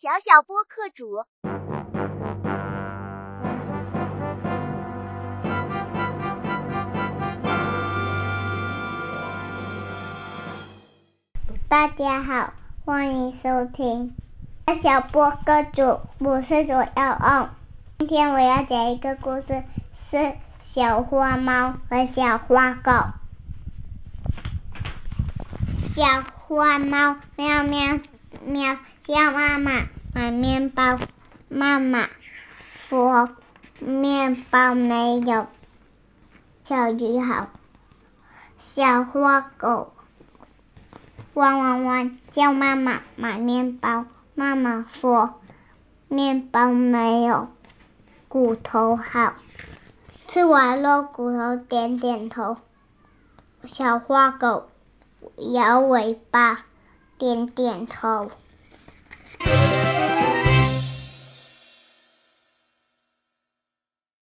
[0.00, 1.26] 小小播客主。
[11.68, 12.54] 大家好，
[12.86, 14.16] 欢迎收听
[14.66, 17.54] 小小播客主，我是左耀昂。
[17.98, 19.64] 今天我要讲一个故事，
[20.10, 22.90] 是小花猫和小花狗。
[25.94, 28.00] 小花猫喵喵
[28.46, 28.78] 喵
[29.12, 31.00] 要妈妈买面包，
[31.48, 32.08] 妈妈
[32.72, 33.30] 说
[33.80, 35.48] 面包没有
[36.62, 37.48] 小鱼好。
[38.56, 39.92] 小花狗
[41.34, 44.04] 汪汪汪叫妈妈买面包，
[44.36, 45.40] 妈妈说
[46.06, 47.48] 面包没有
[48.28, 49.34] 骨头好。
[50.28, 52.58] 吃完肉骨头点点头。
[53.64, 54.70] 小花狗
[55.36, 56.64] 摇尾巴
[57.18, 58.30] 点点头。
[59.50, 60.19] Música